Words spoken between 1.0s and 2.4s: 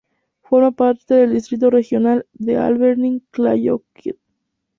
del Distrito Regional